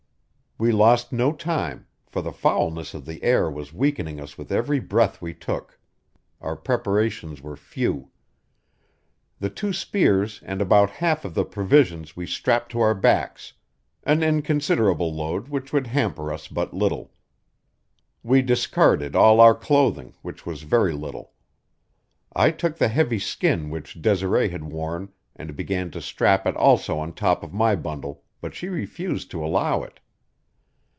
We 0.63 0.71
lost 0.71 1.11
no 1.11 1.33
time, 1.33 1.87
for 2.05 2.21
the 2.21 2.31
foulness 2.31 2.93
of 2.93 3.07
the 3.07 3.23
air 3.23 3.49
was 3.49 3.73
weakening 3.73 4.21
us 4.21 4.37
with 4.37 4.51
every 4.51 4.79
breath 4.79 5.19
we 5.19 5.33
took. 5.33 5.79
Our 6.39 6.55
preparations 6.55 7.41
were 7.41 7.55
few. 7.55 8.11
The 9.39 9.49
two 9.49 9.73
spears 9.73 10.39
and 10.45 10.61
about 10.61 10.91
half 10.91 11.25
of 11.25 11.33
the 11.33 11.45
provisions 11.45 12.15
we 12.15 12.27
strapped 12.27 12.71
to 12.73 12.79
our 12.79 12.93
backs 12.93 13.53
an 14.03 14.21
inconsiderable 14.21 15.11
load 15.11 15.47
which 15.47 15.73
would 15.73 15.87
hamper 15.87 16.31
us 16.31 16.47
but 16.47 16.75
little. 16.75 17.11
We 18.21 18.43
discarded 18.43 19.15
all 19.15 19.39
our 19.39 19.55
clothing, 19.55 20.13
which 20.21 20.45
was 20.45 20.61
very 20.61 20.93
little. 20.93 21.33
I 22.35 22.51
took 22.51 22.77
the 22.77 22.87
heavy 22.89 23.17
skin 23.17 23.71
which 23.71 23.99
Desiree 23.99 24.49
had 24.49 24.65
worn 24.65 25.09
and 25.35 25.55
began 25.55 25.89
to 25.89 26.03
strap 26.03 26.45
it 26.45 26.55
also 26.55 26.99
on 26.99 27.13
top 27.15 27.41
of 27.41 27.51
my 27.51 27.75
bundle, 27.75 28.23
but 28.41 28.53
she 28.53 28.69
refused 28.69 29.31
to 29.31 29.43
allow 29.43 29.81
it. 29.81 29.99